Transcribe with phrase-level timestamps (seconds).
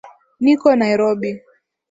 [0.43, 1.31] Niko Nairobi